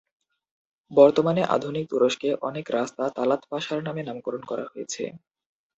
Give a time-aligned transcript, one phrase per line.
[0.91, 5.03] বর্তমানে আধুনিক তুরস্কে অনেক রাস্তা তালাত পাশার নামে নামকরণ করা হয়েছে।